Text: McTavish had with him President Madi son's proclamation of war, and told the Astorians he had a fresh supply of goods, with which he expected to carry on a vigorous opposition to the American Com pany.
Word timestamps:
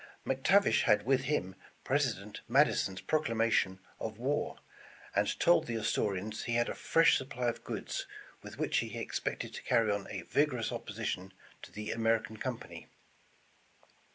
McTavish 0.25 0.81
had 0.85 1.05
with 1.05 1.25
him 1.25 1.53
President 1.83 2.41
Madi 2.47 2.73
son's 2.73 3.01
proclamation 3.01 3.79
of 3.99 4.17
war, 4.17 4.57
and 5.15 5.39
told 5.39 5.67
the 5.67 5.75
Astorians 5.75 6.45
he 6.45 6.55
had 6.55 6.69
a 6.69 6.73
fresh 6.73 7.15
supply 7.19 7.49
of 7.49 7.63
goods, 7.63 8.07
with 8.41 8.57
which 8.57 8.77
he 8.79 8.97
expected 8.97 9.53
to 9.53 9.61
carry 9.61 9.91
on 9.91 10.07
a 10.09 10.23
vigorous 10.23 10.71
opposition 10.71 11.33
to 11.61 11.71
the 11.71 11.91
American 11.91 12.37
Com 12.37 12.57
pany. 12.57 12.87